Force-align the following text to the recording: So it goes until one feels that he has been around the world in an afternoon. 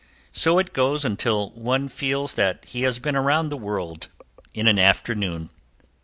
So 0.31 0.57
it 0.57 0.73
goes 0.73 1.05
until 1.05 1.51
one 1.51 1.87
feels 1.87 2.33
that 2.33 2.65
he 2.65 2.81
has 2.81 2.97
been 2.97 3.15
around 3.15 3.49
the 3.49 3.55
world 3.55 4.07
in 4.51 4.67
an 4.67 4.79
afternoon. 4.79 5.51